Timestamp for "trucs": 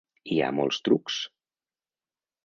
0.87-1.17